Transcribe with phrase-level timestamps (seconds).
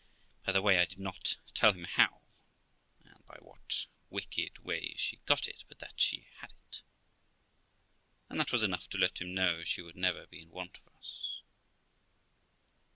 [0.43, 2.23] By the way, I did not tell him how,
[3.05, 6.81] and by what wicked ways she got it, but that she had it;
[8.27, 10.87] and that was enough to let him know she would never be in want of
[10.95, 11.41] us.